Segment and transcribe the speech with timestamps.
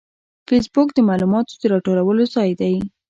[0.47, 2.75] فېسبوک د معلوماتو د راټولولو ځای دی